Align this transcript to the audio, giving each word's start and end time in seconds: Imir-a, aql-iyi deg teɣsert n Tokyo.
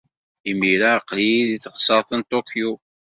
Imir-a, 0.49 0.89
aql-iyi 0.97 1.43
deg 1.49 1.61
teɣsert 1.63 2.09
n 2.15 2.21
Tokyo. 2.31 2.71